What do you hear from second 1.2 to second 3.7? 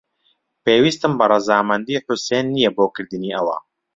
ڕەزامەندیی حوسێن نییە بۆ کردنی ئەوە.